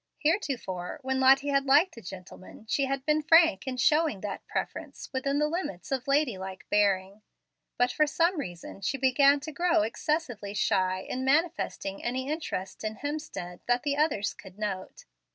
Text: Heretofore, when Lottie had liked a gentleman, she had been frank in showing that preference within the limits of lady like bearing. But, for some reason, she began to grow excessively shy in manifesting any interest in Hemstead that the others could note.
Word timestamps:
Heretofore, 0.17 0.97
when 1.03 1.19
Lottie 1.19 1.49
had 1.49 1.67
liked 1.67 1.95
a 1.95 2.01
gentleman, 2.01 2.65
she 2.67 2.85
had 2.85 3.05
been 3.05 3.21
frank 3.21 3.67
in 3.67 3.77
showing 3.77 4.21
that 4.21 4.47
preference 4.47 5.11
within 5.13 5.37
the 5.37 5.47
limits 5.47 5.91
of 5.91 6.07
lady 6.07 6.39
like 6.39 6.67
bearing. 6.71 7.21
But, 7.77 7.91
for 7.91 8.07
some 8.07 8.39
reason, 8.39 8.81
she 8.81 8.97
began 8.97 9.39
to 9.41 9.51
grow 9.51 9.83
excessively 9.83 10.55
shy 10.55 11.01
in 11.01 11.23
manifesting 11.23 12.03
any 12.03 12.31
interest 12.31 12.83
in 12.83 12.95
Hemstead 12.95 13.59
that 13.67 13.83
the 13.83 13.95
others 13.95 14.33
could 14.33 14.57
note. 14.57 15.05